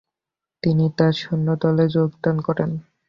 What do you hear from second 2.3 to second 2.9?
করেন।